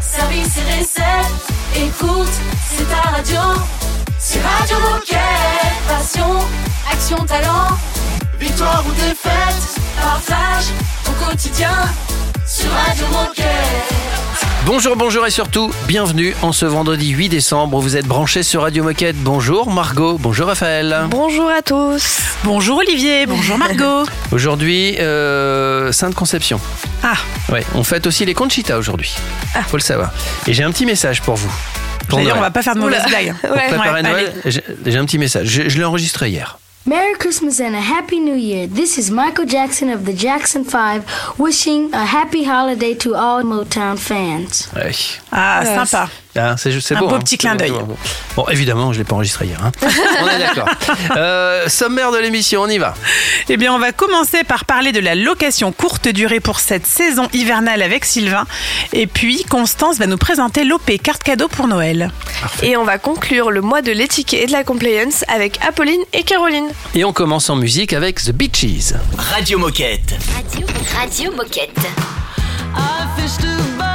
[0.00, 1.46] service et recettes.
[1.76, 2.28] Écoute,
[2.68, 3.40] c'est ta radio.
[4.18, 5.18] C'est Radio Moquette.
[5.86, 6.38] Passion,
[6.90, 7.76] action, talent.
[8.38, 10.66] Victoire ou défaite, partage
[11.04, 11.74] ton quotidien
[12.48, 13.44] sur Radio Moquette.
[14.64, 17.78] Bonjour, bonjour et surtout, bienvenue en ce vendredi 8 décembre.
[17.80, 19.16] Vous êtes branchés sur Radio Moquette.
[19.16, 21.06] Bonjour Margot, bonjour Raphaël.
[21.10, 22.20] Bonjour à tous.
[22.44, 24.04] Bonjour Olivier, bonjour Margot.
[24.32, 26.60] Aujourd'hui, euh, Sainte Conception.
[27.02, 27.14] Ah,
[27.50, 29.14] Ouais, on fête aussi les Conchita aujourd'hui.
[29.68, 30.10] Faut le savoir.
[30.46, 31.52] Et j'ai un petit message pour vous.
[32.08, 32.48] Pour d'ailleurs, on Noël.
[32.48, 33.34] va pas faire de mauvaises blagues.
[33.42, 33.66] Pour Ouais.
[33.68, 35.46] préparer Ouais, Noël, j'ai j'ai un petit message.
[35.46, 36.58] Je, je l'ai enregistré hier.
[36.86, 38.66] Merry Christmas and a Happy New Year.
[38.66, 43.98] This is Michael Jackson of the Jackson 5 wishing a happy holiday to all Motown
[43.98, 44.68] fans.
[44.74, 44.94] Ouais.
[45.30, 46.10] Ah, Euh, sympa.
[46.38, 47.08] Ah, c'est c'est Un beau.
[47.08, 47.18] beau hein.
[47.18, 47.70] petit clin beau, d'œil.
[47.70, 47.96] beau.
[48.36, 49.60] Bon, évidemment, je l'ai pas enregistré hier.
[49.62, 49.72] hein.
[50.22, 50.68] on est d'accord.
[51.16, 52.94] Euh, sommaire de l'émission, on y va.
[53.48, 57.28] Eh bien, on va commencer par parler de la location courte durée pour cette saison
[57.32, 58.46] hivernale avec Sylvain.
[58.92, 62.10] Et puis, Constance va nous présenter l'OP carte cadeau pour Noël.
[62.62, 66.22] Et on va conclure le mois de l'étiquette et de la compliance avec Apolline et
[66.22, 66.68] Caroline.
[66.94, 68.94] Et on commence en musique avec The Beaches.
[69.16, 70.14] Radio Moquette.
[70.34, 71.88] Radio, Radio Moquette.
[72.76, 73.87] I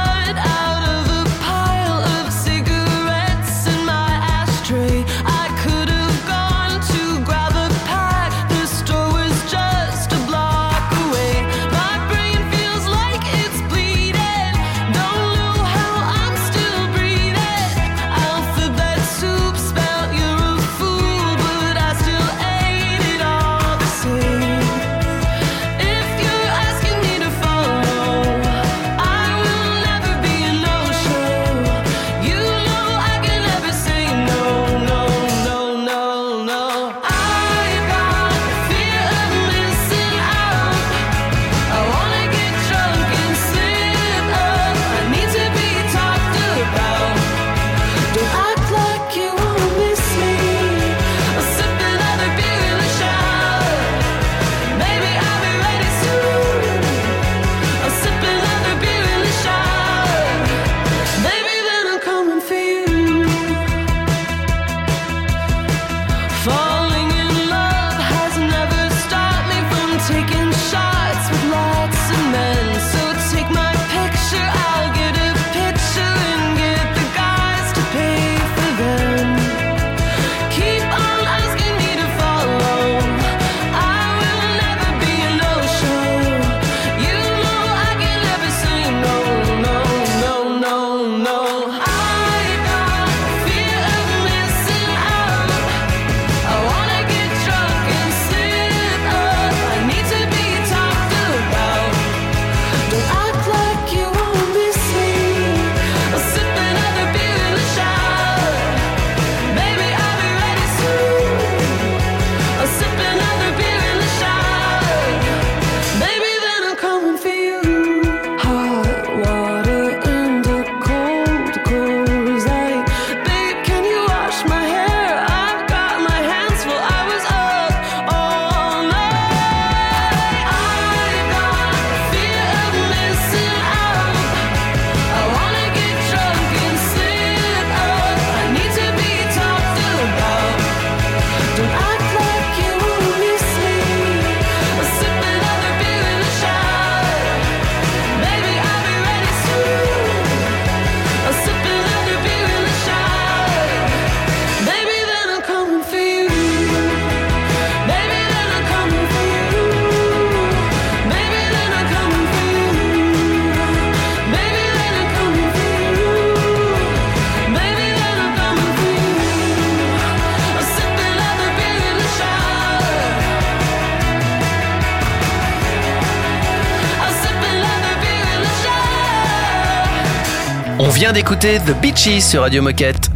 [181.04, 183.10] vient d'écouter The Beaches sur Radio Moquette.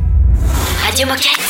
[0.85, 1.41] Radio Moquette.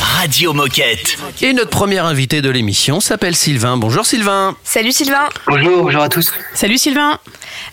[0.00, 1.18] Radio Moquette.
[1.42, 3.76] Et notre premier invité de l'émission s'appelle Sylvain.
[3.76, 4.56] Bonjour Sylvain.
[4.64, 5.28] Salut Sylvain.
[5.46, 6.32] Bonjour, bonjour à tous.
[6.54, 7.18] Salut Sylvain.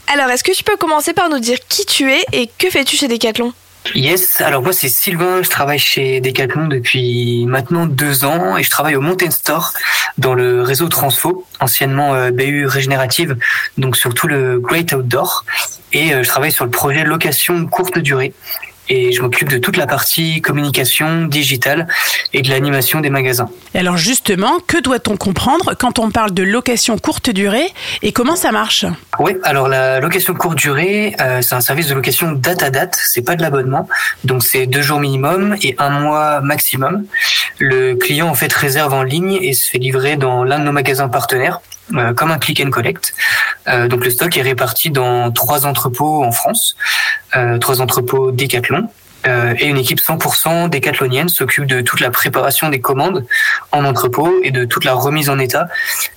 [0.07, 2.97] Alors, est-ce que tu peux commencer par nous dire qui tu es et que fais-tu
[2.97, 3.53] chez Decathlon?
[3.95, 8.69] Yes, alors moi c'est Sylvain, je travaille chez Decathlon depuis maintenant deux ans et je
[8.69, 9.73] travaille au Mountain Store
[10.17, 13.37] dans le réseau Transfo, anciennement euh, BU Régénérative,
[13.77, 15.45] donc sur tout le Great Outdoor.
[15.93, 18.33] Et euh, je travaille sur le projet location courte durée.
[18.89, 21.87] et je m'occupe de toute la partie communication digitale
[22.33, 23.49] et de l'animation des magasins.
[23.73, 27.71] Et alors justement, que doit-on comprendre quand on parle de location courte durée
[28.01, 28.85] et comment ça marche?
[29.19, 32.97] Oui, alors la location courte durée, euh, c'est un service de location date à date,
[32.99, 33.87] c'est pas de l'abonnement,
[34.23, 37.05] donc c'est deux jours minimum et un mois maximum.
[37.59, 40.71] Le client en fait réserve en ligne et se fait livrer dans l'un de nos
[40.71, 41.61] magasins partenaires.
[41.95, 43.13] Euh, comme un click and collect.
[43.67, 46.75] Euh, donc le stock est réparti dans trois entrepôts en France,
[47.35, 48.89] euh, trois entrepôts Decathlon.
[49.25, 53.25] Et une équipe 100% décathlonienne s'occupe de toute la préparation des commandes
[53.73, 55.67] en entrepôt et de toute la remise en état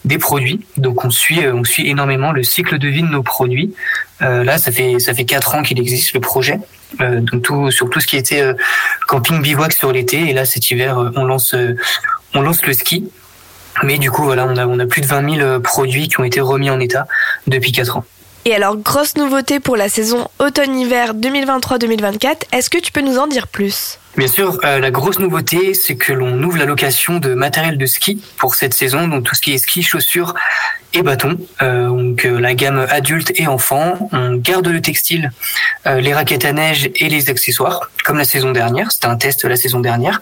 [0.04, 0.64] des produits.
[0.76, 3.74] Donc on suit, on suit énormément le cycle de vie de nos produits.
[4.20, 6.60] Là, ça fait ça fait quatre ans qu'il existe le projet.
[7.00, 8.54] Euh, donc sur tout ce qui était
[9.08, 10.30] camping bivouac sur l'été.
[10.30, 11.56] Et là, cet hiver, on lance
[12.34, 13.10] on lance le ski.
[13.82, 16.24] Mais du coup, voilà, on a on a plus de 20 000 produits qui ont
[16.24, 17.06] été remis en état
[17.46, 18.04] depuis quatre ans.
[18.44, 23.28] Et alors, grosse nouveauté pour la saison automne-hiver 2023-2024, est-ce que tu peux nous en
[23.28, 24.00] dire plus?
[24.16, 27.86] Bien sûr, euh, la grosse nouveauté, c'est que l'on ouvre la location de matériel de
[27.86, 30.34] ski pour cette saison, donc tout ce qui est ski, chaussures
[30.94, 31.36] et bâtons.
[31.62, 34.08] Euh, donc euh, la gamme adulte et enfant.
[34.12, 35.32] On garde le textile,
[35.86, 38.92] euh, les raquettes à neige et les accessoires, comme la saison dernière.
[38.92, 40.20] C'était un test la saison dernière.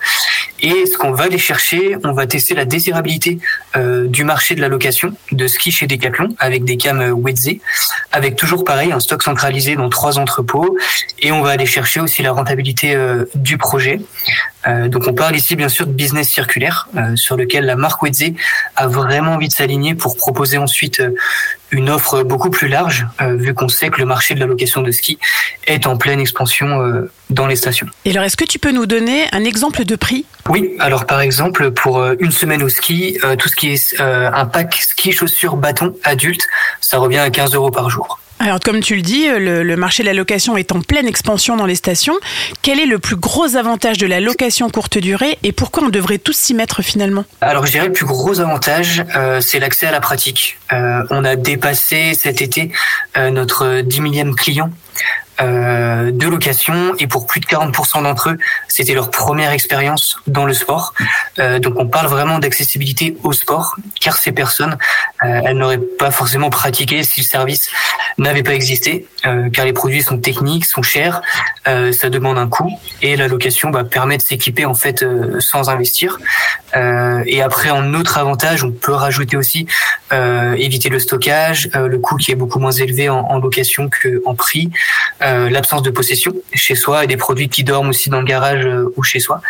[0.61, 3.39] Et ce qu'on va aller chercher, on va tester la désirabilité
[3.75, 7.57] du marché de la location de ski chez Decathlon avec des gammes Wedze,
[8.13, 10.77] avec toujours pareil un stock centralisé dans trois entrepôts.
[11.19, 12.95] Et on va aller chercher aussi la rentabilité
[13.35, 14.01] du projet.
[14.67, 18.03] Euh, donc on parle ici bien sûr de business circulaire euh, sur lequel la marque
[18.03, 18.33] Wedze
[18.77, 21.15] a vraiment envie de s'aligner pour proposer ensuite euh,
[21.71, 24.91] une offre beaucoup plus large vu qu'on sait que le marché de la location de
[24.91, 25.21] ski
[25.69, 26.81] est en pleine expansion
[27.29, 27.87] dans les stations.
[28.05, 30.27] Et alors, est-ce que tu peux nous donner un exemple de prix?
[30.49, 34.75] Oui, alors par exemple pour une semaine au ski, tout ce qui est un pack
[34.75, 36.45] ski chaussures bâton adulte,
[36.81, 38.19] ça revient à 15 euros par jour.
[38.43, 41.67] Alors, comme tu le dis, le, marché de la location est en pleine expansion dans
[41.67, 42.15] les stations.
[42.63, 46.17] Quel est le plus gros avantage de la location courte durée et pourquoi on devrait
[46.17, 47.27] tous s'y mettre finalement?
[47.43, 50.59] Alors je dirais le plus gros avantage, euh, c'est l'accès à la pratique.
[50.73, 52.73] Euh, on a dépassé cet été
[53.19, 54.71] euh, notre 10 millième client
[55.41, 58.39] euh, de location et pour plus de 40% d'entre eux,
[58.69, 60.93] c'était leur première expérience dans le sport.
[61.39, 64.77] Euh, donc on parle vraiment d'accessibilité au sport car ces personnes,
[65.25, 67.71] euh, elles n'auraient pas forcément pratiqué si le service
[68.19, 71.23] n'avait pas existé euh, car les produits sont techniques, sont chers,
[71.69, 75.05] euh, ça demande un coût et la location bah, permet de s'équiper en fait
[75.39, 76.19] sans investir.
[77.27, 79.67] Et après en autre avantage, on peut rajouter aussi
[80.13, 84.71] éviter le stockage, le coût qui est beaucoup moins élevé en, en location qu'en prix,
[85.23, 88.65] euh, l'absence de possession chez soi et des produits qui dorment aussi dans le garage
[88.65, 89.41] euh, ou chez soi,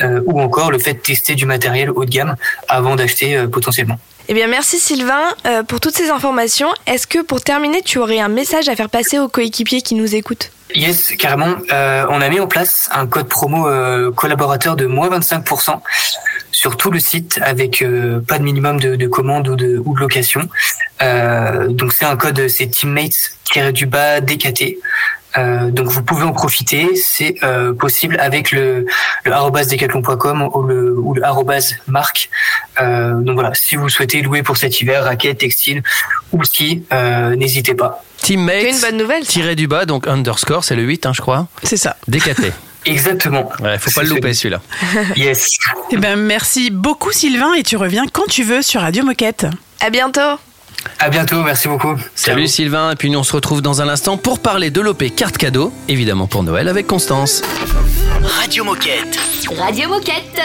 [0.00, 2.36] euh, ou encore le fait de tester du matériel haut de gamme
[2.68, 3.98] avant d'acheter euh, potentiellement.
[4.30, 6.68] Eh bien, merci Sylvain euh, pour toutes ces informations.
[6.86, 10.14] Est-ce que pour terminer, tu aurais un message à faire passer aux coéquipiers qui nous
[10.14, 10.50] écoutent?
[10.74, 11.56] Yes, carrément.
[11.72, 15.80] Euh, on a mis en place un code promo euh, collaborateur de moins 25%
[16.52, 19.94] sur tout le site avec euh, pas de minimum de, de commande ou de, ou
[19.94, 20.46] de location.
[21.00, 24.76] Euh, donc c'est un code, c'est teammates-du-bas DKT.
[25.36, 28.86] Euh, donc vous pouvez en profiter, c'est euh, possible avec le,
[29.24, 29.32] le
[30.56, 32.30] ou le, ou le marque.
[32.80, 35.82] Euh, donc voilà, si vous souhaitez louer pour cet hiver, raquettes, textiles
[36.32, 38.02] ou ski, euh, n'hésitez pas.
[38.16, 39.26] C'est une Teammates, bonne nouvelle.
[39.26, 41.46] tiré du bas, donc underscore, c'est le 8, hein, je crois.
[41.62, 41.96] C'est ça.
[42.08, 42.52] DKT.
[42.84, 43.50] Exactement.
[43.60, 44.60] Ouais, faut pas le louper celui-là.
[45.16, 45.58] Yes.
[45.90, 49.46] Eh ben, merci beaucoup Sylvain et tu reviens quand tu veux sur Radio Moquette.
[49.80, 50.38] À bientôt.
[50.98, 51.96] À bientôt, merci beaucoup.
[52.14, 55.04] Salut Sylvain, et puis nous on se retrouve dans un instant pour parler de l'OP
[55.14, 57.42] carte cadeau, évidemment pour Noël avec Constance.
[58.22, 59.18] Radio Moquette.
[59.58, 60.40] Radio Moquette.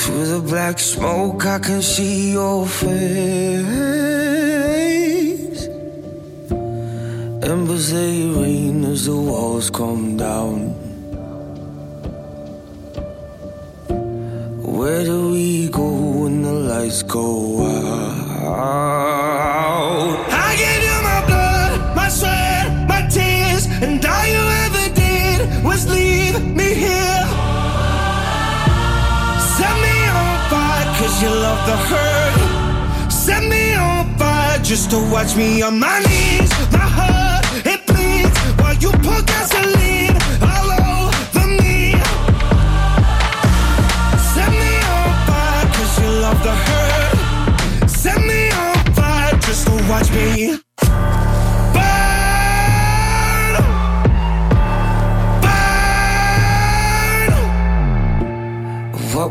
[0.00, 2.88] Through the black smoke, I can see your face.
[7.42, 10.72] Embers they rain as the walls come down.
[14.78, 15.88] Where do we go
[16.20, 18.99] when the lights go out?
[31.22, 33.12] You love the hurt.
[33.12, 36.50] Set me on fire just to watch me on my knees.
[36.72, 41.92] My heart, it bleeds while you pour gasoline all over me.
[44.32, 47.90] Set me on fire, cause you love the hurt.
[47.90, 50.39] Set me on fire just to watch me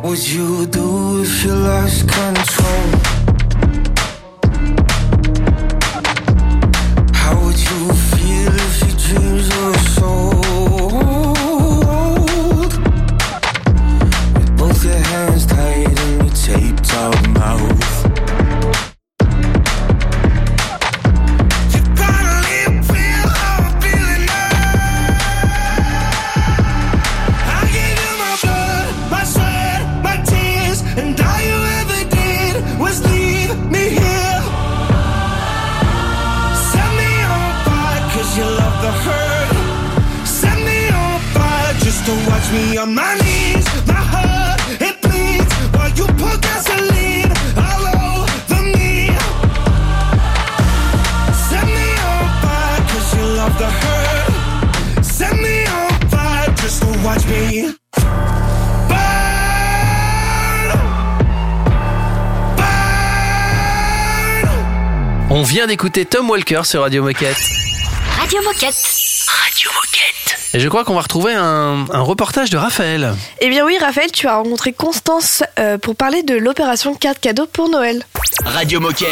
[0.10, 3.09] would you do if you lost control?
[65.40, 67.38] On vient d'écouter Tom Walker sur Radio Moquette.
[68.20, 68.76] Radio Moquette.
[69.26, 70.29] Radio Moquette.
[70.56, 73.14] Et je crois qu'on va retrouver un, un reportage de Raphaël.
[73.40, 77.46] Eh bien oui, Raphaël, tu as rencontré Constance euh, pour parler de l'opération carte cadeau
[77.46, 78.04] pour Noël.
[78.46, 79.08] Radio Moquette.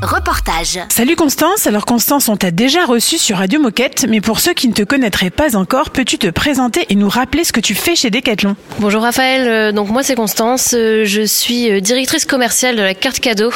[0.00, 0.78] Reportage.
[0.88, 4.68] Salut Constance, alors Constance, on t'a déjà reçu sur Radio Moquette, mais pour ceux qui
[4.68, 7.94] ne te connaîtraient pas encore, peux-tu te présenter et nous rappeler ce que tu fais
[7.94, 8.56] chez Decathlon?
[8.78, 13.20] Bonjour Raphaël, Euh, donc moi c'est Constance, Euh, je suis directrice commerciale de la carte
[13.20, 13.50] cadeau.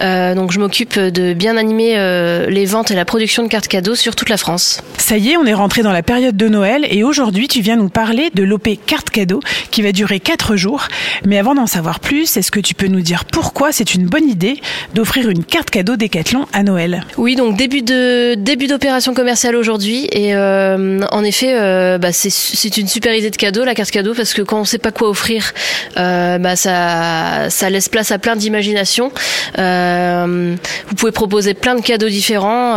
[0.00, 3.68] Euh, donc je m'occupe de bien animer euh, les ventes et la production de cartes
[3.68, 4.80] cadeaux sur toute la France.
[4.98, 7.76] Ça y est, on est rentré dans la période de Noël et aujourd'hui tu viens
[7.76, 9.40] nous parler de l'OP carte cadeau
[9.70, 10.88] qui va durer 4 jours.
[11.24, 14.28] Mais avant d'en savoir plus, est-ce que tu peux nous dire pourquoi c'est une bonne
[14.28, 14.60] idée
[14.94, 17.04] d'offrir une carte cadeau Decathlon à Noël?
[17.16, 22.76] Oui, donc début de début d'opération commerciale aujourd'hui et euh, en effet, euh, bah, c'est
[22.76, 25.08] une super idée de cadeau la carte cadeau parce que quand on sait pas quoi
[25.08, 25.52] offrir,
[25.96, 29.12] euh, bah, ça ça laisse place à plein d'imagination.
[29.58, 30.56] Euh,
[30.88, 32.76] vous pouvez proposer plein de cadeaux différents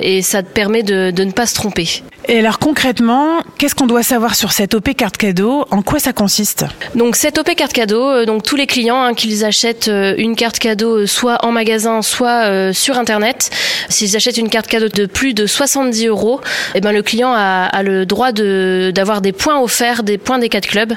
[0.00, 2.02] et ça te permet de ne pas se tromper.
[2.28, 5.64] Et alors concrètement, qu'est-ce qu'on doit savoir sur cette OP carte cadeau?
[5.70, 6.64] En quoi ça consiste?
[6.96, 10.34] Donc cette OP carte cadeau, euh, donc tous les clients hein, qu'ils achètent euh, une
[10.34, 13.50] carte cadeau euh, soit en magasin, soit euh, sur internet,
[13.88, 16.40] s'ils achètent une carte cadeau de plus de 70 euros,
[16.74, 20.40] eh ben le client a, a le droit de d'avoir des points offerts, des points
[20.40, 20.94] des quatre clubs.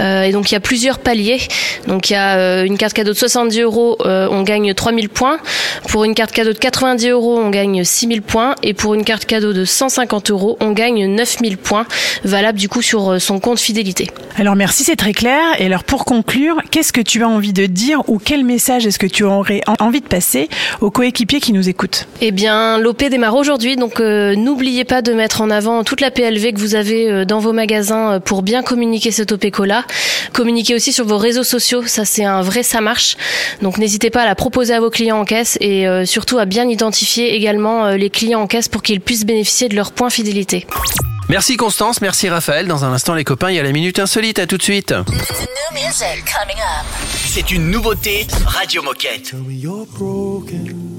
[0.00, 1.42] Euh, et donc il y a plusieurs paliers.
[1.86, 5.38] Donc il y a euh, une carte cadeau de 70 euros, on gagne 3000 points.
[5.88, 8.56] Pour une carte cadeau de 90 euros, on gagne 6000 points.
[8.64, 11.86] Et pour une carte cadeau de 150 euros, on gagne 9000 points,
[12.24, 14.08] valable du coup sur euh, son compte fidélité.
[14.36, 15.40] Alors merci, c'est très clair.
[15.58, 18.98] Et alors pour conclure, qu'est-ce que tu as envie de dire ou quel message est-ce
[18.98, 20.48] que tu aurais en- envie de passer
[20.80, 22.06] aux coéquipiers qui nous écoutent?
[22.20, 26.10] Eh bien, l'OP démarre aujourd'hui, donc euh, n'oubliez pas de mettre en avant toute la
[26.10, 29.84] PLV que vous avez euh, dans vos magasins pour bien communiquer cette OP Cola.
[30.32, 33.16] Communiquez aussi sur vos réseaux sociaux, ça c'est un vrai ça marche.
[33.60, 36.44] Donc n'hésitez pas à la proposer à vos clients en caisse et euh, surtout à
[36.46, 40.61] bien identifier également les clients en caisse pour qu'ils puissent bénéficier de leurs points fidélité.
[41.28, 42.66] Merci Constance, merci Raphaël.
[42.66, 44.38] Dans un instant les copains, il y a la minute insolite.
[44.38, 44.94] À tout de suite.
[47.24, 49.30] C'est une nouveauté Radio Moquette.
[49.30, 50.92] Tell me you're broken.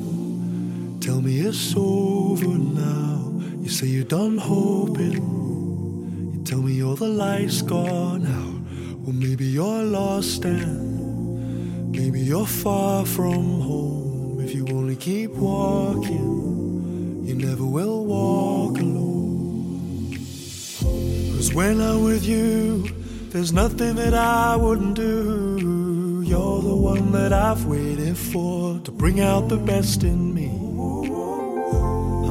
[0.99, 3.31] Tell me it's over now.
[3.61, 5.21] You say you're done hoping.
[6.33, 8.61] You tell me all the lights gone out.
[9.05, 14.39] Well, maybe you're lost and maybe you're far from home.
[14.43, 19.22] If you only keep walking, you never will walk alone.
[21.43, 22.87] Cause when I'm with you,
[23.31, 26.23] there's nothing that I wouldn't do.
[26.25, 30.47] You're the one that I've waited for to bring out the best in me.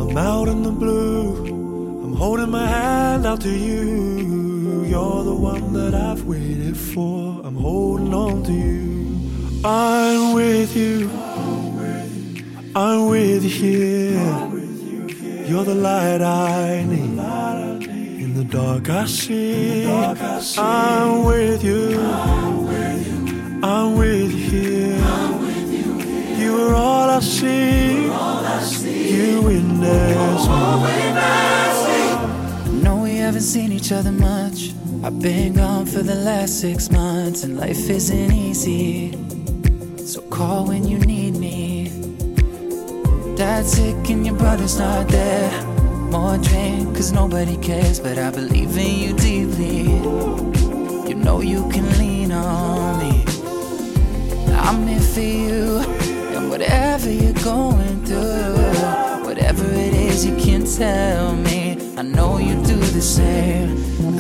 [0.01, 1.45] I'm out in the blue.
[1.45, 4.87] I'm holding my hand out to you.
[4.87, 7.43] You're the one that I've waited for.
[7.45, 9.61] I'm holding on to you.
[9.63, 11.11] I'm with you.
[12.75, 15.45] I'm with you here.
[15.47, 17.13] You're the light I need.
[18.43, 19.87] In the dark I see.
[20.59, 22.01] I'm with you.
[23.63, 24.99] I'm with you here.
[26.39, 28.03] You are all I see.
[28.03, 30.49] You witness
[32.67, 32.83] me.
[32.83, 34.73] know we haven't seen each other much.
[35.05, 39.13] I've been gone for the last six months, and life isn't easy.
[40.05, 41.91] So call when you need me.
[43.37, 45.72] Dad's sick and your brother's not there.
[46.13, 49.85] More drink, cause nobody cares, but I believe in you deeply.
[51.09, 53.25] You know you can lean on me.
[54.53, 55.79] I'm here for you,
[56.37, 61.79] and whatever you're going through, whatever it is, you can tell me.
[61.97, 63.71] I know you do the same.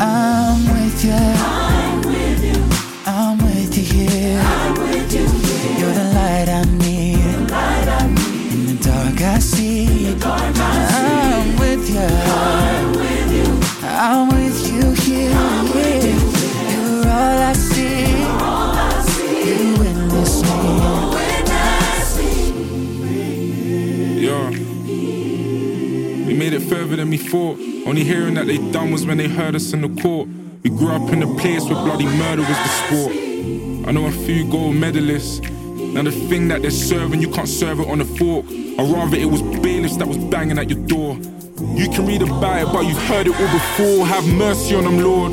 [0.00, 1.12] I'm with you.
[1.12, 2.58] I'm with you.
[3.04, 4.40] I'm with you here.
[4.40, 5.78] I'm with you here.
[5.78, 7.18] You're the light I need.
[8.54, 10.91] In the dark I see.
[24.22, 24.48] Yeah.
[26.26, 27.58] We made it further than we thought.
[27.86, 30.28] Only hearing that they done was when they heard us in the court.
[30.62, 33.12] We grew up in a place where bloody murder was the sport.
[33.86, 35.42] I know a few gold medalists.
[35.92, 38.46] Now the thing that they're serving, you can't serve it on a fork.
[38.78, 41.18] Or rather, it was bailiffs that was banging at your door.
[41.62, 44.06] You can read about it, but you've heard it all before.
[44.06, 45.32] Have mercy on them, Lord.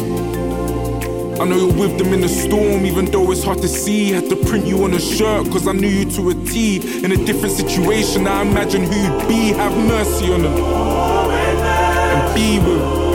[1.39, 4.11] I know you're with them in the storm, even though it's hard to see.
[4.11, 7.03] Had to print you on a shirt, cause I knew you to a T.
[7.03, 9.53] In a different situation, I imagine who you'd be.
[9.53, 10.53] Have mercy on them.
[10.53, 13.09] And be with them.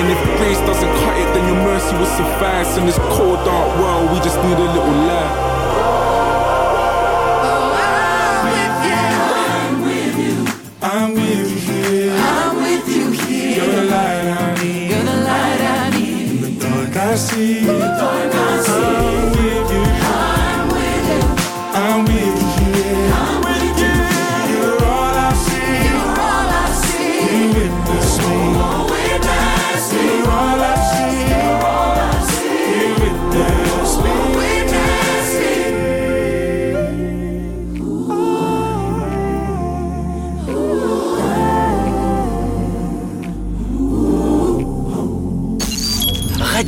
[0.00, 2.78] And if grace doesn't cut it, then your mercy will suffice.
[2.78, 5.49] In this cold, dark world, we just need a little light.
[17.20, 18.39] See.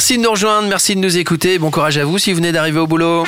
[0.00, 1.58] Merci de nous rejoindre, merci de nous écouter.
[1.58, 3.26] Bon courage à vous si vous venez d'arriver au boulot.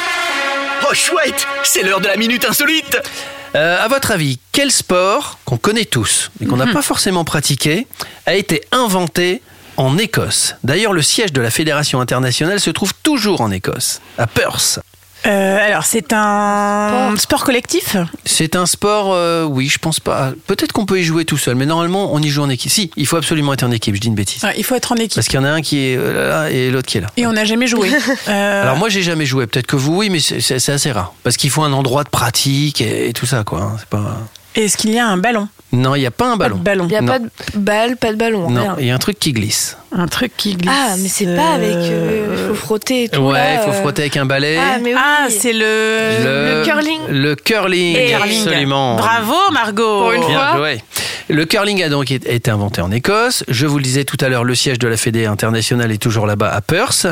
[0.90, 2.96] Oh chouette, c'est l'heure de la minute insolite.
[3.54, 6.72] Euh, à votre avis, quel sport qu'on connaît tous, mais qu'on n'a Mhm.
[6.72, 7.87] pas forcément pratiqué,
[8.24, 9.42] a été inventé
[9.76, 10.54] en Écosse?
[10.64, 14.78] D'ailleurs, le siège de la Fédération internationale se trouve toujours en Écosse, à Perth.
[15.26, 20.32] Euh, alors, c'est un sport collectif C'est un sport, euh, oui, je pense pas.
[20.46, 22.70] Peut-être qu'on peut y jouer tout seul, mais normalement, on y joue en équipe.
[22.70, 24.42] Si, il faut absolument être en équipe, je dis une bêtise.
[24.44, 25.14] Ouais, Il faut être en équipe.
[25.14, 27.08] Parce qu'il y en a un qui est euh, là et l'autre qui est là.
[27.16, 27.90] Et on n'a jamais joué.
[28.28, 31.12] Euh, Alors moi j'ai jamais joué, peut-être que vous oui, mais c'est assez rare.
[31.22, 33.61] Parce qu'il faut un endroit de pratique et, et tout ça quoi.
[33.61, 33.76] hein.
[33.78, 34.18] C'est pas...
[34.54, 36.56] Est-ce qu'il y a un ballon Non, il n'y a pas un ballon.
[36.56, 36.84] ballon.
[36.84, 37.12] Il n'y a Non.
[37.12, 38.50] pas de balle, pas de ballon.
[38.50, 39.78] Non, il y a un truc qui glisse.
[39.96, 40.70] Un truc qui glisse.
[40.74, 41.70] Ah, mais c'est pas avec.
[41.74, 43.20] euh, Il faut frotter et tout.
[43.22, 44.58] ouais, il faut frotter avec un balai.
[44.58, 45.00] Ah, mais oui.
[45.02, 46.58] Ah, c'est le...
[46.58, 47.00] le curling.
[47.08, 48.40] Le curling, Et curling.
[48.46, 48.96] absolument.
[48.96, 50.00] Bravo, Margot.
[50.02, 50.56] Pour une Bien fois.
[50.58, 50.82] joué.
[51.28, 53.44] Le curling a donc été inventé en Écosse.
[53.48, 56.26] Je vous le disais tout à l'heure, le siège de la Fédé internationale est toujours
[56.26, 57.06] là-bas à Perth.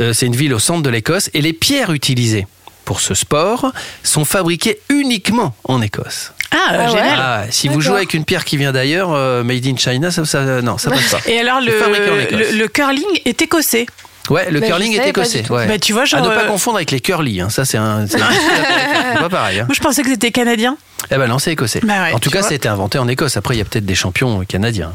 [0.00, 1.28] Euh, c'est une ville au centre de l'Écosse.
[1.34, 2.46] Et les pierres utilisées
[2.84, 6.32] pour ce sport sont fabriquées uniquement en Écosse.
[6.50, 6.88] Ah, Ah ouais.
[6.88, 7.18] génial.
[7.20, 10.24] Ah, si vous jouez avec une pierre qui vient d'ailleurs, euh, made in China, ça,
[10.24, 11.18] ça- non, ça passe pas.
[11.26, 13.86] Et alors, le, curling est écossais.
[14.30, 15.44] Ouais, le Bah, curling est écossais.
[15.50, 15.66] ouais.
[15.66, 17.40] Bah, tu vois, genre, à ne pas euh, confondre avec les curly.
[17.40, 17.50] hein.
[17.50, 18.06] Ça, c'est un.
[18.06, 18.18] C'est
[19.18, 19.60] pas pareil.
[19.60, 19.64] hein.
[19.66, 20.76] Moi, je pensais que c'était canadien.
[21.10, 21.80] Eh ben non, c'est écossais.
[21.82, 22.48] Bah ouais, en tout cas, vois.
[22.48, 23.36] c'était inventé en Écosse.
[23.36, 24.92] Après, il y a peut-être des champions euh, canadiens.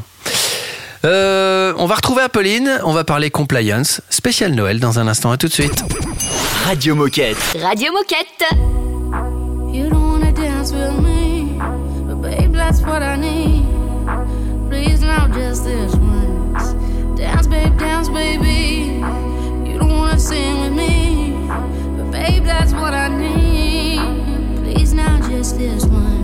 [1.04, 2.80] Euh, on va retrouver Apolline.
[2.84, 4.02] On va parler compliance.
[4.10, 5.30] Spécial Noël dans un instant.
[5.30, 5.84] À tout de suite.
[6.66, 7.36] Radio Moquette.
[7.62, 8.44] Radio Moquette.
[9.72, 11.56] You don't wanna dance with me,
[12.06, 13.64] but babe, that's what I need.
[14.68, 16.74] Please now, just this once.
[17.16, 19.00] Dance, babe, dance, baby.
[19.64, 21.36] You don't wanna sing with me,
[21.96, 24.00] but babe, that's what I need.
[24.64, 26.19] Please now, just this once.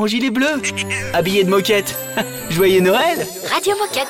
[0.00, 0.62] En gilet bleu,
[1.12, 1.94] habillé de moquette.
[2.50, 4.08] Joyeux Noël Radio Moquette.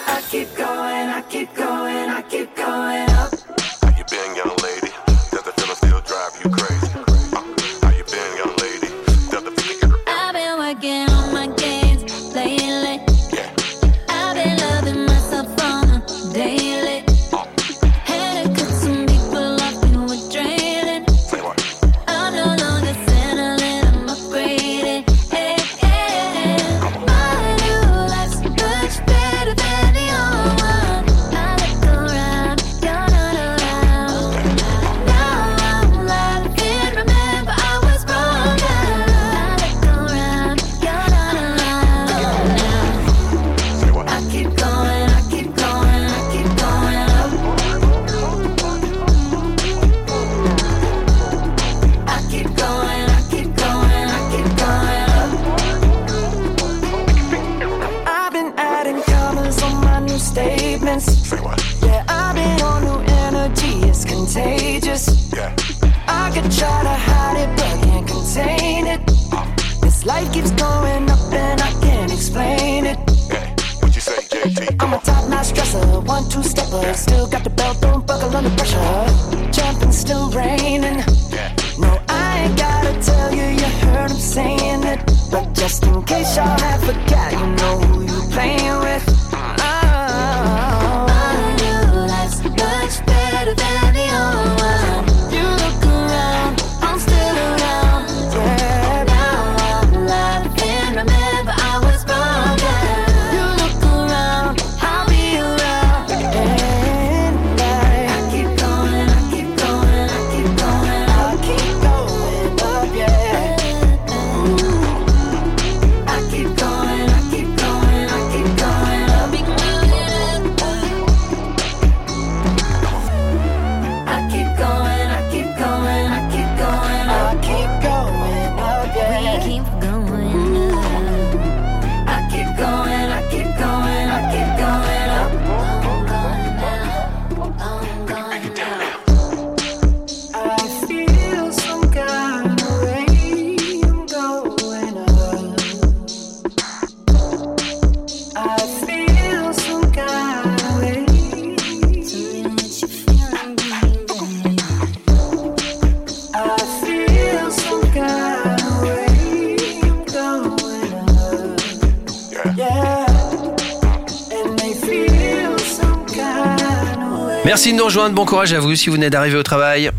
[167.60, 168.14] Merci de nous rejoindre.
[168.14, 169.90] Bon courage à vous si vous venez d'arriver au travail.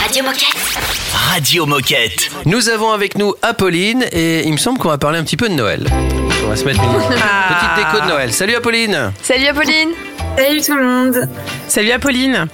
[0.00, 0.54] Radio Moquette.
[1.12, 2.30] Radio Moquette.
[2.46, 5.48] Nous avons avec nous Apolline et il me semble qu'on va parler un petit peu
[5.48, 5.84] de Noël.
[6.44, 8.32] On va se mettre une petite déco de Noël.
[8.32, 9.88] Salut Apolline Salut Apolline
[10.38, 11.28] Salut tout le monde
[11.66, 12.46] Salut Apolline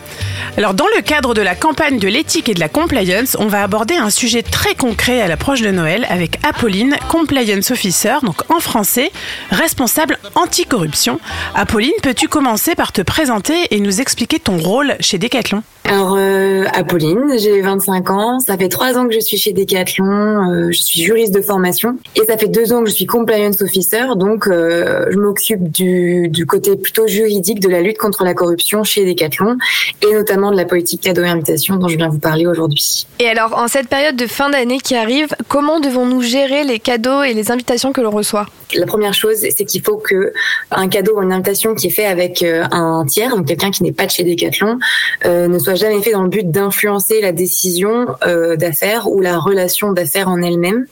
[0.56, 3.62] Alors dans le cadre de la campagne de l'éthique et de la compliance, on va
[3.62, 8.58] aborder un sujet très concret à l'approche de Noël avec Apolline, compliance officer, donc en
[8.58, 9.10] français,
[9.50, 11.20] responsable anticorruption.
[11.54, 15.62] Apolline, peux-tu commencer par te présenter et nous expliquer ton rôle chez Decathlon?
[15.88, 18.40] Alors, euh, Apolline, j'ai 25 ans.
[18.40, 20.04] Ça fait trois ans que je suis chez Decathlon.
[20.04, 21.96] euh, je suis juriste de formation.
[22.16, 24.16] Et ça fait deux ans que je suis compliance officer.
[24.16, 28.82] Donc, euh, je m'occupe du, du côté plutôt juridique de la lutte contre la corruption
[28.82, 29.58] chez Decathlon.
[30.02, 33.06] Et notamment de la politique cadeau et invitation dont je viens vous parler aujourd'hui.
[33.18, 37.22] Et alors, en cette période de fin d'année qui arrive, comment devons-nous gérer les cadeaux
[37.22, 38.46] et les invitations que l'on reçoit?
[38.74, 40.32] La première chose, c'est qu'il faut que
[40.72, 43.84] un cadeau ou une invitation qui est fait avec euh, un tiers, donc quelqu'un qui
[43.84, 44.78] n'est pas de chez Decathlon,
[45.24, 49.38] euh, ne soit jamais fait dans le but d'influencer la décision euh, d'affaires ou la
[49.38, 50.86] relation d'affaires en elle-même.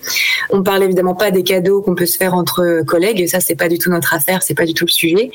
[0.51, 3.69] On parle évidemment pas des cadeaux qu'on peut se faire entre collègues, ça c'est pas
[3.69, 5.31] du tout notre affaire, c'est pas du tout le sujet.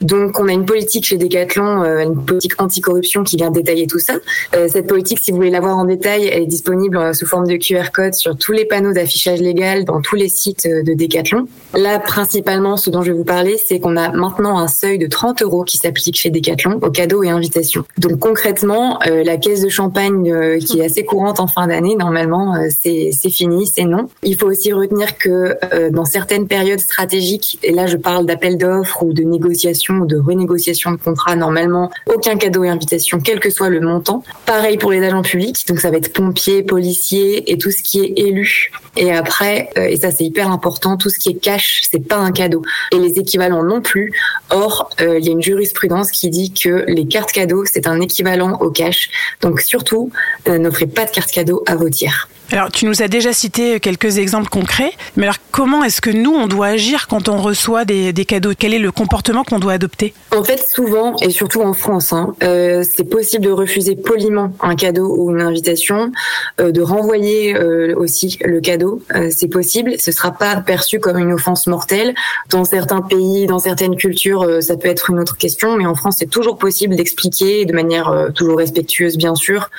[0.00, 3.50] Donc on a une politique chez Decathlon, euh, une politique anticorruption qui vient
[3.88, 4.14] tout ça.
[4.54, 7.26] Euh, cette politique, si vous voulez la voir en détail, elle est disponible euh, sous
[7.26, 10.82] forme de QR code sur tous les panneaux d'affichage légal dans tous les sites euh,
[10.82, 11.46] de Decathlon.
[11.74, 15.06] Là, principalement, ce dont je vais vous parler, c'est qu'on a maintenant un seuil de
[15.06, 17.84] 30 euros qui s'applique chez Decathlon aux cadeaux et invitations.
[17.98, 23.10] Donc concrètement, la caisse de champagne qui est assez courante en fin d'année, normalement, c'est
[23.30, 24.08] fini, c'est non.
[24.22, 25.56] Il faut aussi retenir que
[25.90, 30.18] dans certaines périodes stratégiques, et là je parle d'appel d'offres ou de négociations ou de
[30.18, 34.24] renégociation de contrats, normalement, aucun cadeau et invitation, quel que soit le montant.
[34.46, 38.00] Pareil pour les agents publics, donc ça va être pompiers, policiers et tout ce qui
[38.00, 38.70] est élu.
[38.96, 42.16] Et après, euh, et ça c'est hyper important, tout ce qui est cash, c'est pas
[42.16, 42.62] un cadeau.
[42.90, 44.12] Et les équivalents non plus.
[44.48, 48.00] Or, euh, il y a une jurisprudence qui dit que les cartes cadeaux, c'est un
[48.00, 49.10] équivalent au cash.
[49.42, 50.10] Donc surtout,
[50.48, 52.28] euh, n'offrez pas de cartes cadeaux à vos tiers.
[52.52, 56.32] Alors, tu nous as déjà cité quelques exemples concrets, mais alors comment est-ce que nous,
[56.32, 58.52] on doit agir quand on reçoit des, des cadeaux?
[58.56, 60.12] Quel est le comportement qu'on doit adopter?
[60.36, 64.76] En fait, souvent, et surtout en France, hein, euh, c'est possible de refuser poliment un
[64.76, 66.12] cadeau ou une invitation,
[66.60, 69.02] euh, de renvoyer euh, aussi le cadeau.
[69.30, 69.94] C'est possible.
[69.98, 72.14] Ce sera pas perçu comme une offense mortelle.
[72.50, 76.16] Dans certains pays, dans certaines cultures, ça peut être une autre question, mais en France,
[76.18, 79.70] c'est toujours possible d'expliquer de manière toujours respectueuse, bien sûr,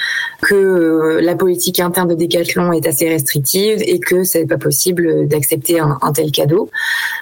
[0.42, 2.16] que la politique interne de
[2.74, 6.70] Est assez restrictive et que c'est pas possible d'accepter un, tel cadeau.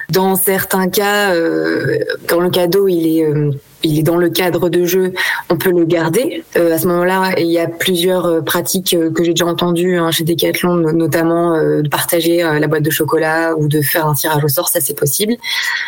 [0.09, 3.51] Dans certains cas, euh, quand le cadeau il est euh,
[3.85, 5.11] il est dans le cadre de jeu,
[5.49, 6.43] on peut le garder.
[6.55, 10.23] Euh, à ce moment-là, il y a plusieurs pratiques que j'ai déjà entendues hein, chez
[10.23, 14.47] Decathlon, no- notamment de partager la boîte de chocolat ou de faire un tirage au
[14.47, 15.35] sort, ça c'est possible.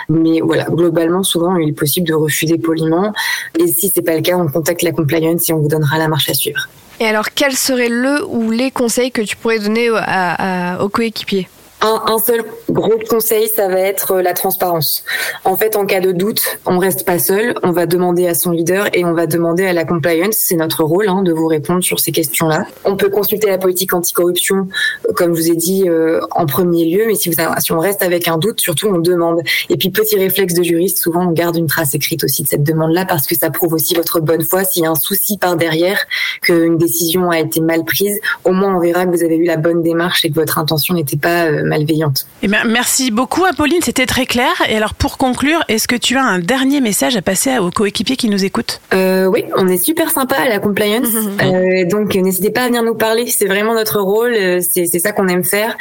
[0.10, 3.14] Mais voilà, globalement, souvent, il est possible de refuser poliment.
[3.58, 6.10] Et si c'est pas le cas, on contacte la compliance et on vous donnera la
[6.10, 6.68] marche à suivre.
[7.00, 11.48] Et alors, quel serait le ou les conseils que tu pourrais donner aux coéquipiers?
[11.82, 15.04] Un, un seul gros conseil, ça va être euh, la transparence.
[15.44, 18.52] En fait, en cas de doute, on reste pas seul, on va demander à son
[18.52, 21.84] leader et on va demander à la compliance, c'est notre rôle hein, de vous répondre
[21.84, 22.66] sur ces questions-là.
[22.86, 24.68] On peut consulter la politique anticorruption,
[25.08, 27.80] euh, comme je vous ai dit, euh, en premier lieu, mais si, vous si on
[27.80, 29.42] reste avec un doute, surtout on demande.
[29.70, 32.64] Et puis petit réflexe de juriste, souvent on garde une trace écrite aussi de cette
[32.64, 34.64] demande-là parce que ça prouve aussi votre bonne foi.
[34.64, 36.00] S'il y a un souci par derrière,
[36.42, 39.58] qu'une décision a été mal prise, au moins on verra que vous avez eu la
[39.58, 42.28] bonne démarche et que votre intention n'était pas euh, malveillante.
[42.42, 43.82] Eh bien, merci beaucoup, Apolline.
[43.82, 44.52] C'était très clair.
[44.70, 48.16] Et alors, pour conclure, est-ce que tu as un dernier message à passer aux coéquipiers
[48.16, 48.82] qui nous écoutent?
[48.94, 51.08] Euh, oui, on est super sympa à la compliance,
[51.46, 53.28] Euh, donc n'hésitez pas à venir nous parler.
[53.28, 55.76] C'est vraiment notre rôle, euh, c'est c'est ça qu'on aime faire.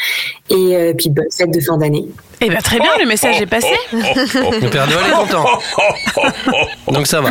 [0.50, 2.07] Et euh, puis bonne fête de fin d'année.
[2.46, 3.72] Eh bien, très bien, le message est passé.
[3.92, 5.46] Le Père Noël est content.
[6.88, 7.30] Donc ça va.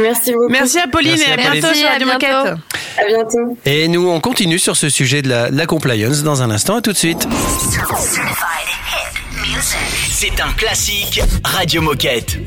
[0.00, 0.48] Merci beaucoup.
[0.48, 1.60] Merci, Apolline, Merci, et à Apolline.
[1.60, 2.30] bientôt sur Radio Moquette.
[2.30, 3.58] À bientôt.
[3.66, 6.76] Et nous, on continue sur ce sujet de la, la compliance dans un instant.
[6.76, 7.28] À tout de suite.
[10.10, 12.38] C'est un classique Radio Moquette.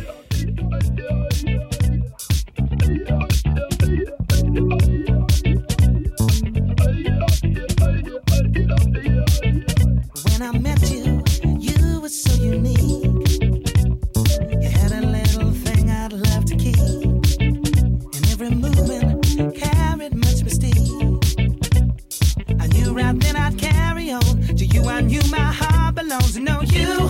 [26.31, 27.09] To know you,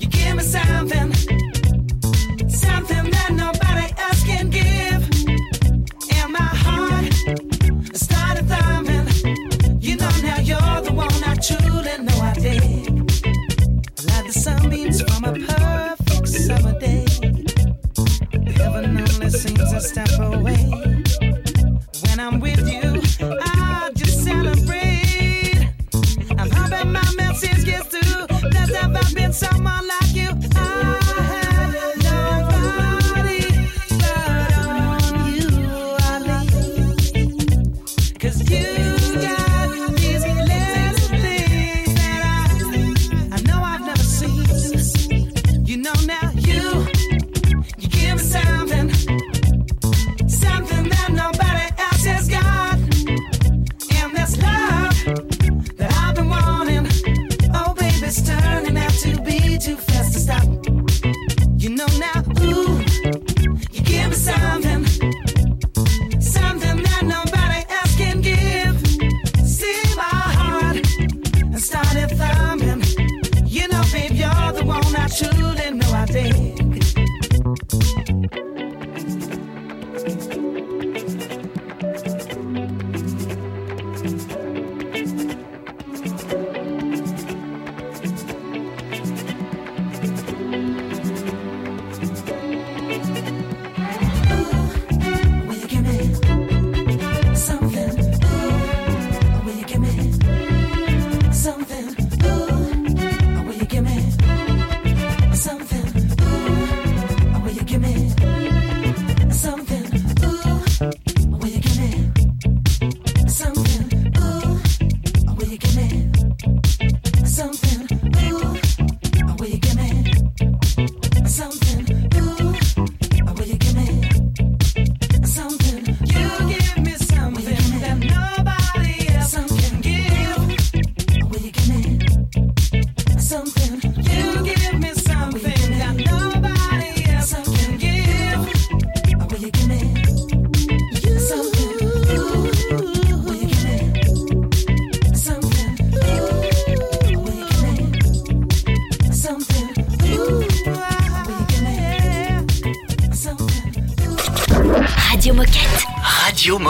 [0.00, 1.12] you give me something,
[2.48, 5.02] something that nobody else can give.
[6.18, 7.12] And my heart
[7.96, 9.06] started thumping.
[9.80, 12.98] You know now you're the one I truly know I dig.
[14.08, 17.06] Like the sunbeams from a perfect summer day.
[18.56, 20.08] Heaven only seems a step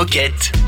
[0.06, 0.65] Radio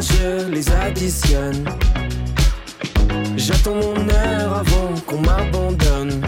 [0.00, 1.64] je les additionne.
[3.36, 6.20] J'attends mon heure avant qu'on m'abandonne.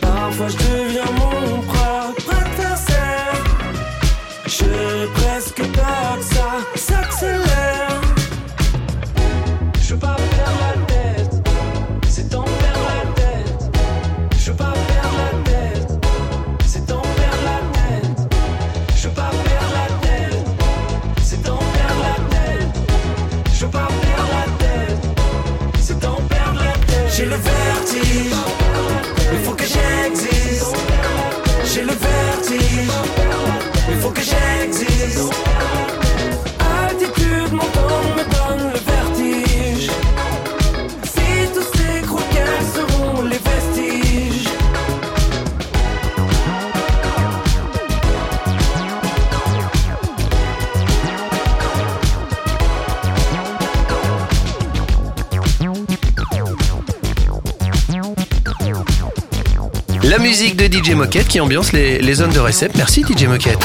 [0.00, 3.44] Parfois je deviens mon propre adversaire.
[4.46, 7.87] Je presque pas que ça s'accélère.
[27.96, 30.74] Il faut que j'existe.
[31.64, 32.90] J'ai le vertige,
[33.90, 35.47] il faut que j'existe.
[60.08, 62.72] La musique de DJ Moquette qui ambiance les, les zones de récep.
[62.76, 63.58] Merci DJ Moquette.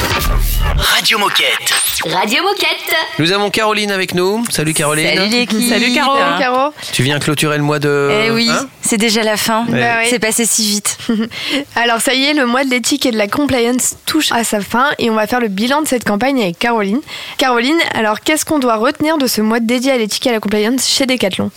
[0.76, 1.72] Radio Moquette.
[2.04, 2.94] Radio Moquette.
[3.18, 4.44] Nous avons Caroline avec nous.
[4.50, 5.06] Salut Caroline.
[5.06, 5.66] Salut l'équipe.
[5.66, 6.14] Salut, Caro.
[6.14, 6.74] Salut, Caro.
[6.92, 8.10] Tu viens clôturer le mois de...
[8.26, 9.64] Eh oui, Hein c'est déjà la fin.
[9.68, 9.80] Ouais.
[9.80, 10.06] Bah oui.
[10.10, 10.98] C'est passé si vite.
[11.76, 14.60] Alors ça y est, le mois de l'éthique et de la compliance touche à sa
[14.60, 17.00] fin et on va faire le bilan de cette campagne avec Caroline.
[17.38, 20.40] Caroline, alors qu'est-ce qu'on doit retenir de ce mois dédié à l'éthique et à la
[20.40, 21.50] compliance chez Decathlon?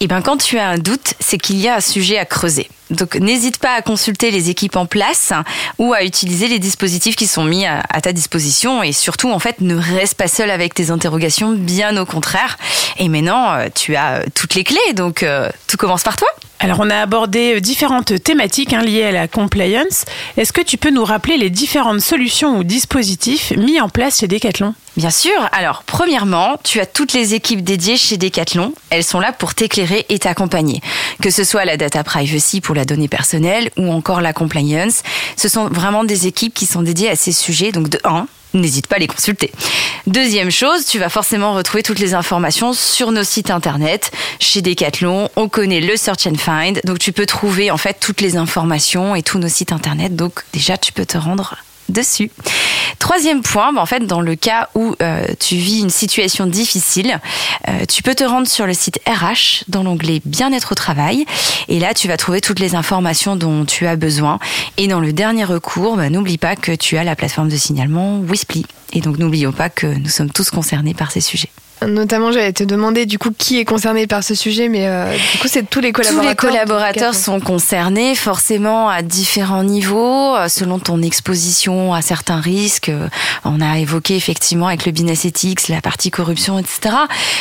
[0.00, 2.68] Et bien, quand tu as un doute, c'est qu'il y a un sujet à creuser.
[2.90, 5.32] Donc, n'hésite pas à consulter les équipes en place
[5.78, 8.82] ou à utiliser les dispositifs qui sont mis à, ta disposition.
[8.82, 12.56] Et surtout, en fait, ne reste pas seul avec tes interrogations, bien au contraire.
[12.98, 16.28] Et maintenant, euh, tu as euh, toutes les clés, donc euh, tout commence par toi.
[16.60, 20.04] Alors, on a abordé différentes thématiques hein, liées à la compliance.
[20.36, 24.28] Est-ce que tu peux nous rappeler les différentes solutions ou dispositifs mis en place chez
[24.28, 24.74] Decathlon?
[24.98, 25.48] Bien sûr.
[25.52, 28.74] Alors, premièrement, tu as toutes les équipes dédiées chez Decathlon.
[28.90, 30.80] Elles sont là pour t'éclairer et t'accompagner.
[31.22, 35.04] Que ce soit la data privacy pour la donnée personnelle ou encore la compliance.
[35.36, 37.70] Ce sont vraiment des équipes qui sont dédiées à ces sujets.
[37.70, 39.52] Donc, de 1, N'hésite pas à les consulter.
[40.08, 44.10] Deuxième chose, tu vas forcément retrouver toutes les informations sur nos sites internet.
[44.40, 48.22] Chez Decathlon, on connaît le Search and Find, donc tu peux trouver en fait toutes
[48.22, 50.16] les informations et tous nos sites internet.
[50.16, 51.56] Donc déjà, tu peux te rendre
[51.88, 52.30] dessus.
[52.98, 57.20] Troisième point, bah, en fait, dans le cas où euh, tu vis une situation difficile,
[57.68, 61.24] euh, tu peux te rendre sur le site RH dans l'onglet Bien-être au travail.
[61.68, 64.38] Et là, tu vas trouver toutes les informations dont tu as besoin.
[64.76, 68.18] Et dans le dernier recours, bah, n'oublie pas que tu as la plateforme de signalement
[68.18, 68.66] Wisply.
[68.92, 71.50] Et donc, n'oublions pas que nous sommes tous concernés par ces sujets.
[71.86, 75.38] Notamment, j'allais te demander du coup qui est concerné par ce sujet, mais euh, du
[75.38, 76.30] coup, c'est tous les Tous collaborateurs.
[76.30, 82.88] les collaborateurs sont concernés, forcément à différents niveaux, euh, selon ton exposition à certains risques.
[82.88, 83.08] Euh,
[83.44, 86.94] On a évoqué effectivement avec le business ethics, la partie corruption, etc.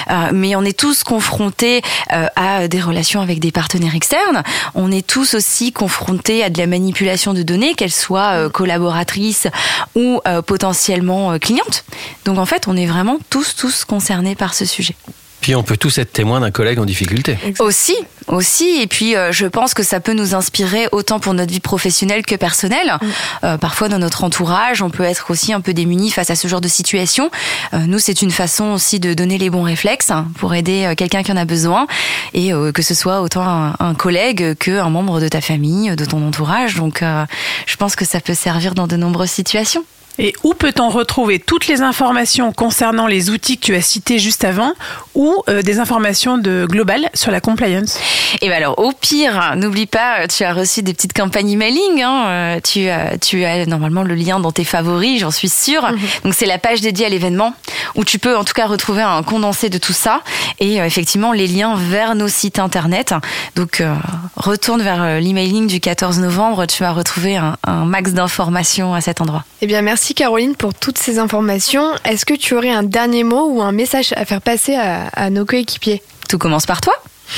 [0.10, 1.82] Euh, Mais on est tous confrontés
[2.14, 4.44] euh, à des relations avec des partenaires externes.
[4.76, 9.48] On est tous aussi confrontés à de la manipulation de données, qu'elles soient collaboratrices
[9.96, 11.84] ou potentiellement clientes.
[12.26, 14.95] Donc en fait, on est vraiment tous, tous concernés par ce sujet.
[15.41, 17.38] Puis on peut tous être témoins d'un collègue en difficulté.
[17.59, 17.95] Aussi,
[18.28, 18.82] aussi.
[18.82, 22.25] Et puis, euh, je pense que ça peut nous inspirer autant pour notre vie professionnelle
[22.25, 22.97] que personnelle.
[23.43, 26.47] Euh, parfois, dans notre entourage, on peut être aussi un peu démuni face à ce
[26.47, 27.30] genre de situation.
[27.73, 30.95] Euh, nous, c'est une façon aussi de donner les bons réflexes hein, pour aider euh,
[30.95, 31.88] quelqu'un qui en a besoin.
[32.34, 36.05] Et euh, que ce soit autant un, un collègue qu'un membre de ta famille, de
[36.05, 36.75] ton entourage.
[36.75, 37.25] Donc, euh,
[37.67, 39.86] je pense que ça peut servir dans de nombreuses situations.
[40.20, 44.43] Et où peut-on retrouver toutes les informations concernant les outils que tu as cités juste
[44.43, 44.74] avant
[45.15, 47.99] ou euh, des informations de global sur la compliance?
[48.41, 52.01] Et ben alors, au pire, n'oublie pas, tu as reçu des petites campagnes emailing.
[52.01, 55.88] Hein, euh, tu, as, tu as normalement le lien dans tes favoris, j'en suis sûre.
[56.24, 57.53] Donc c'est la page dédiée à l'événement
[57.95, 60.22] où tu peux en tout cas retrouver un condensé de tout ça
[60.59, 63.13] et euh, effectivement les liens vers nos sites internet.
[63.55, 63.93] Donc euh,
[64.36, 69.01] retourne vers euh, l'emailing du 14 novembre, tu vas retrouver un, un max d'informations à
[69.01, 69.43] cet endroit.
[69.61, 71.93] Eh bien, merci Merci Caroline pour toutes ces informations.
[72.05, 75.43] Est-ce que tu aurais un dernier mot ou un message à faire passer à, nos
[75.43, 76.01] coéquipiers?
[76.30, 76.93] Tout commence par toi.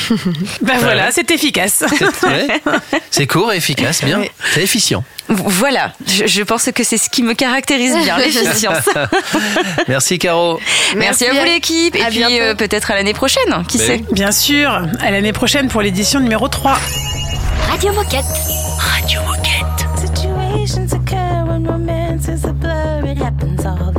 [0.61, 1.83] ben voilà, euh, c'est efficace.
[3.09, 4.21] C'est court et efficace, bien.
[4.53, 5.03] C'est efficient.
[5.29, 8.87] Voilà, je, pense que c'est ce qui me caractérise bien, l'efficience.
[9.87, 10.59] Merci Caro.
[10.95, 11.95] Merci, à vous l'équipe.
[11.95, 15.69] Et puis euh, peut-être à l'année prochaine, qui ben sait Bien sûr, à l'année prochaine
[15.69, 16.77] pour l'édition numéro 3.
[17.71, 18.25] Radio Moquette.
[18.77, 20.98] Radio Moquette.
[23.09, 23.98] it happens all the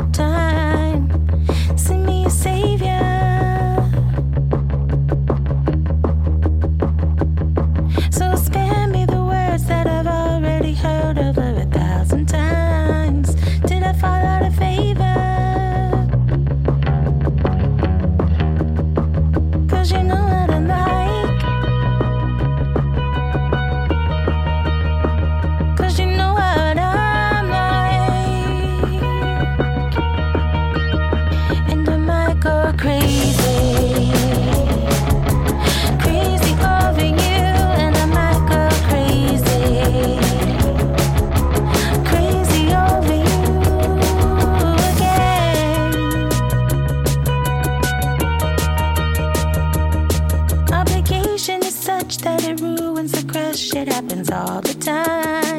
[53.71, 55.50] shit happens all the time.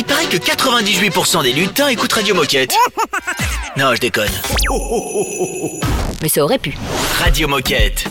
[0.00, 2.72] il paraît que 98% des lutins écoutent Radio Moquette.
[3.76, 4.30] non, je déconne.
[6.22, 6.74] Mais ça aurait pu.
[7.18, 8.06] Radio Moquette.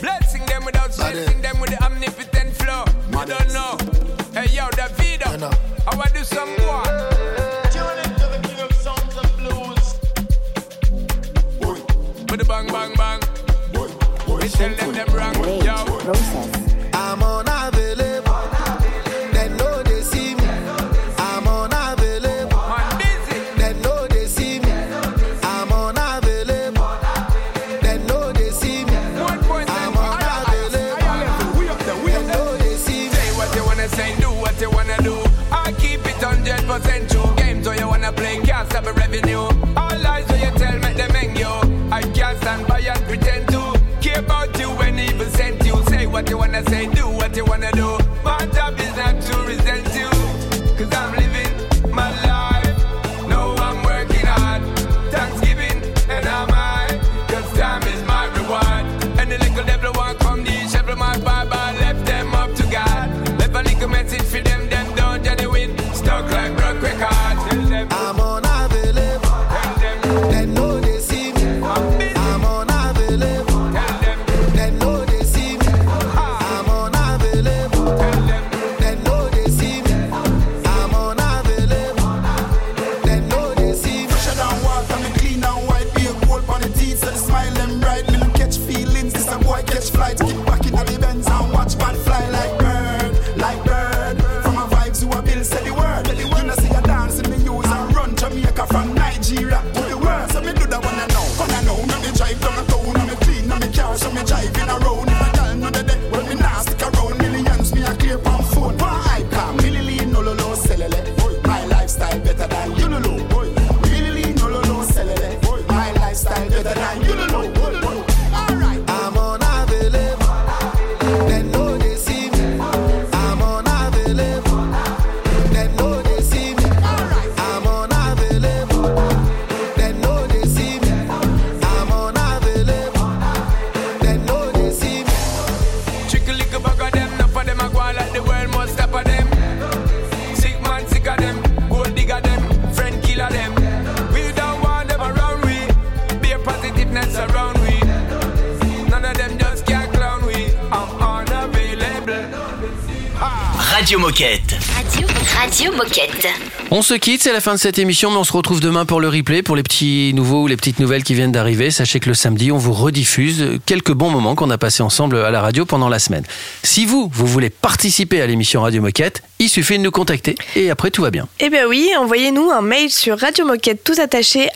[155.59, 156.48] Radio Moquette.
[156.71, 159.01] On se quitte, c'est la fin de cette émission, mais on se retrouve demain pour
[159.01, 161.71] le replay, pour les petits nouveaux ou les petites nouvelles qui viennent d'arriver.
[161.71, 165.31] Sachez que le samedi, on vous rediffuse quelques bons moments qu'on a passés ensemble à
[165.31, 166.23] la radio pendant la semaine.
[166.61, 170.69] Si vous, vous voulez participer à l'émission Radio Moquette, il suffit de nous contacter et
[170.69, 171.27] après tout va bien.
[171.39, 174.49] Eh bien oui, envoyez-nous un mail sur radiomoquette tout attaché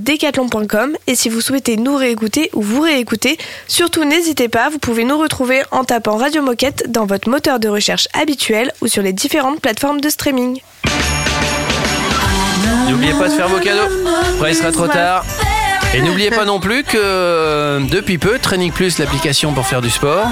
[0.00, 3.38] decathlon.com et si vous souhaitez nous réécouter ou vous réécouter,
[3.68, 7.68] surtout n'hésitez pas, vous pouvez nous retrouver en tapant Radio Moquette dans votre moteur de
[7.68, 10.60] recherche habituel ou sur les différentes plateformes de streaming.
[12.88, 13.88] N'oubliez pas de faire vos cadeaux.
[14.36, 15.24] Après, il sera trop tard.
[15.94, 19.90] Et n'oubliez pas non plus que euh, depuis peu, Training Plus, l'application pour faire du
[19.90, 20.26] sport,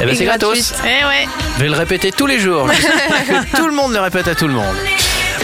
[0.00, 0.72] eh ben, c'est gratos.
[0.82, 1.28] Eh ouais.
[1.56, 2.66] Je vais le répéter tous les jours.
[3.28, 4.74] que tout le monde le répète à tout le monde.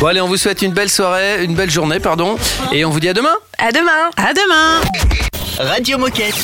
[0.00, 2.38] Bon allez, on vous souhaite une belle soirée, une belle journée, pardon.
[2.72, 3.34] Et on vous dit à demain.
[3.58, 4.10] À demain.
[4.16, 4.80] À demain.
[5.58, 6.34] Radio Moquette.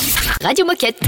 [0.43, 0.99] Radio Moquette.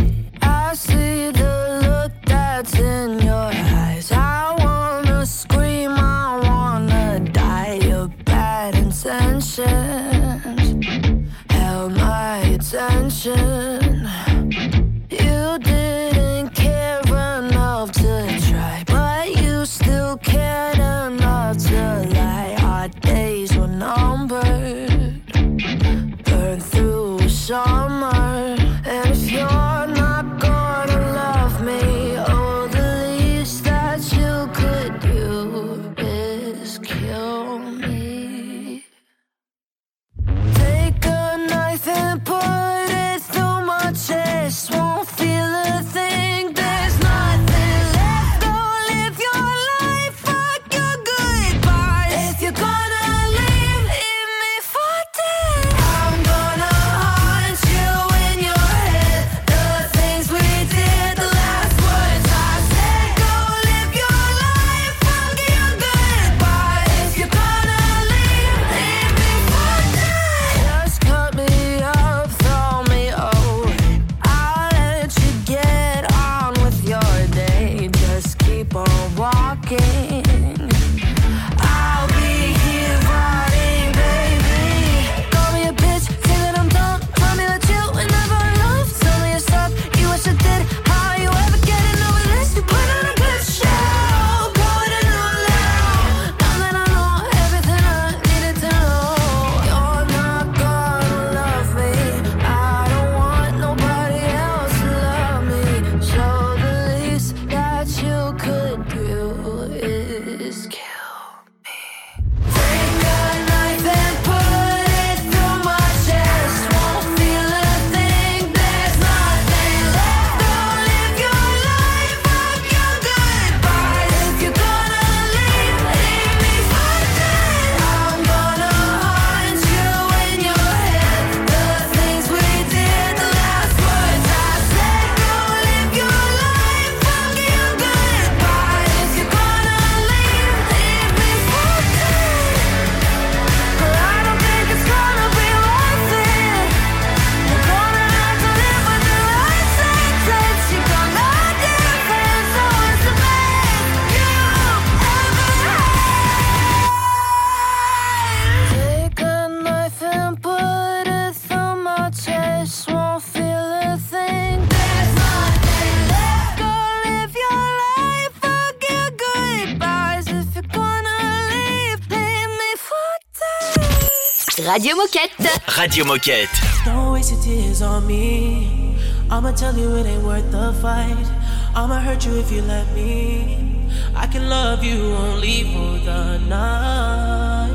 [174.78, 175.50] Radio Moquette.
[175.76, 176.86] Radio Moquette.
[176.86, 178.96] Don't waste your tears on me.
[179.28, 181.26] I'ma tell you it ain't worth the fight.
[181.74, 183.90] I'ma hurt you if you let me.
[184.14, 187.74] I can love you only for the night.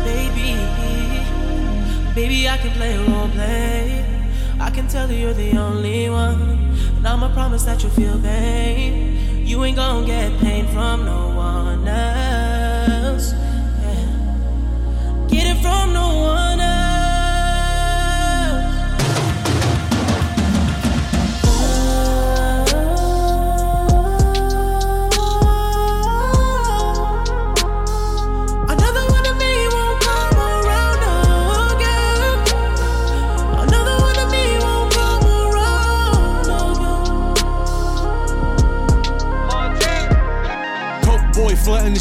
[0.05, 0.57] Baby,
[2.13, 4.05] baby, I can play role play.
[4.59, 6.75] I can tell you you're the only one.
[6.97, 9.10] And I'ma promise that you'll feel pain.
[9.51, 11.20] You ain't gonna get pain from no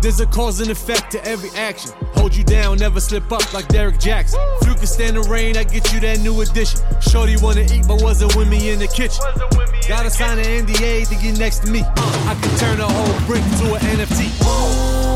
[0.00, 1.92] There's a cause and effect to every action.
[2.14, 4.40] Hold you down, never slip up like Derek Jackson.
[4.66, 6.80] You can stand the rain, I get you that new addition.
[7.00, 9.22] Shorty wanna eat, but wasn't with me in the kitchen.
[9.86, 11.82] Gotta sign an NDA to get next to me.
[11.84, 15.09] I can turn a whole brick to an NFT.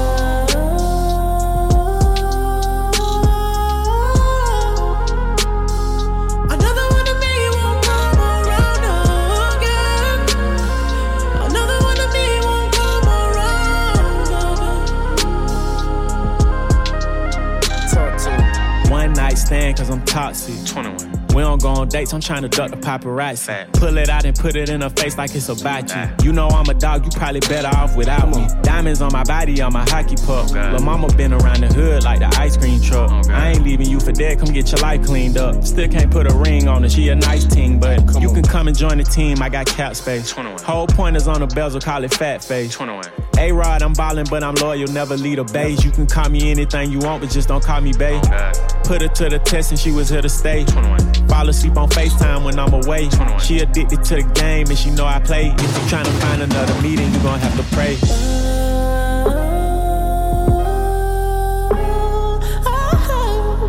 [19.75, 20.65] Cause I'm toxic.
[20.67, 21.14] 21.
[21.35, 23.73] We don't go on dates, I'm trying to duck the paparazzi.
[23.73, 26.27] Pull it out and put it in her face like it's about you.
[26.27, 28.47] You know I'm a dog, you probably better off without me.
[28.63, 30.53] Diamonds on my body, on my hockey puck.
[30.53, 33.11] Lil' mama been around the hood like the ice cream truck.
[33.31, 35.65] I ain't leaving you for dead, come get your life cleaned up.
[35.65, 38.69] Still can't put a ring on her, she a nice team, but you can come
[38.69, 40.31] and join the team, I got cap space.
[40.31, 42.79] Whole point is on the bezel, call it fat face.
[43.39, 45.85] A Rod, I'm ballin', but I'm loyal, never lead a base.
[45.85, 48.23] You can call me anything you want, but just don't call me babe.
[48.85, 50.65] Put her to the test and she was here to stay.
[51.35, 53.09] Fall asleep on FaceTime when I'm away.
[53.41, 55.49] She addicted to the game and she know I play.
[55.49, 57.99] If you trying to find another meeting, you gon' have to pray.
[62.65, 62.71] Oh,
[63.11, 63.67] oh,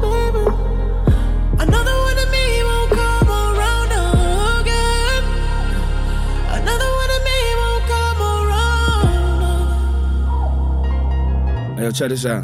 [1.59, 3.91] another one of me won't come around
[4.61, 5.24] again.
[6.61, 8.20] Another one of me won't come
[11.66, 11.78] around.
[11.80, 12.43] Hey, yo, check this out.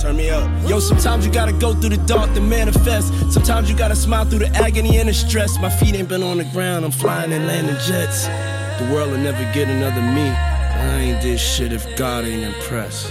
[0.00, 0.48] Turn me up.
[0.66, 3.12] Yo, sometimes you gotta go through the dark to manifest.
[3.30, 5.58] Sometimes you gotta smile through the agony and the stress.
[5.58, 8.24] My feet ain't been on the ground, I'm flying and landing jets.
[8.80, 10.26] The world will never get another me.
[10.26, 13.08] I ain't this shit if God ain't impressed.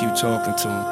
[0.00, 0.91] Keep talking to him.